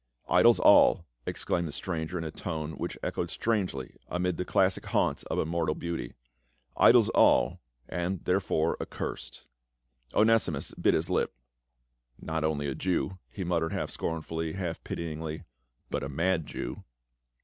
[0.29, 5.21] "Idols all!" exclaimed the stranger in a tone which echoed strangely amid the classic haunts
[5.25, 6.15] of immortal beauty."
[6.75, 7.59] Idols all.
[7.87, 9.45] and therefore accursed."
[10.07, 10.45] A STRANGER JX ATHENS.
[10.71, 11.33] 387 0n«5imus bit his lip.
[12.19, 15.43] "Not only a Jew," he mut tered half scornfully, half pityingly,
[15.91, 16.83] "but a mad Jew."